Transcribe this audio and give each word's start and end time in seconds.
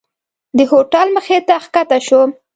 د 0.57 0.59
هوټل 0.71 1.07
مخې 1.15 1.37
ته 1.47 1.55
ښکته 1.65 1.97
شوم. 2.07 2.29